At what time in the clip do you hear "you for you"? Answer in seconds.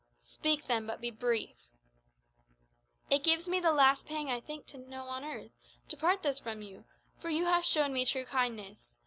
6.63-7.45